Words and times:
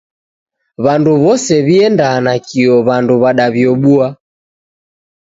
W'andu 0.83 1.11
w'ose 1.21 1.55
w'ienda 1.67 2.07
nakio 2.25 2.73
W'andu 2.87 3.13
w'adaw'iobua. 3.21 4.07